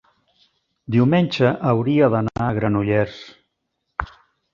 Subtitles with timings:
[0.95, 3.21] diumenge hauria d'anar a Granollers.